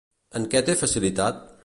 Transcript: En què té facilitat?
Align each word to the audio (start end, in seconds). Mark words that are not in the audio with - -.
En 0.39 0.47
què 0.53 0.61
té 0.69 0.77
facilitat? 0.81 1.45